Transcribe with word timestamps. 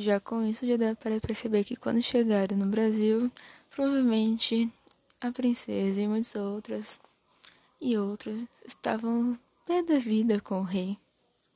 Já 0.00 0.18
com 0.18 0.42
isso, 0.42 0.66
já 0.66 0.78
dá 0.78 0.96
para 0.96 1.20
perceber 1.20 1.62
que 1.62 1.76
quando 1.76 2.00
chegaram 2.00 2.56
no 2.56 2.64
Brasil, 2.64 3.30
provavelmente 3.68 4.72
a 5.20 5.30
princesa 5.30 6.00
e 6.00 6.08
muitas 6.08 6.34
outras 6.36 6.98
e 7.78 7.98
outros 7.98 8.46
estavam 8.64 9.38
pé 9.66 9.82
da 9.82 9.98
vida 9.98 10.40
com 10.40 10.60
o 10.60 10.62
rei. 10.62 10.96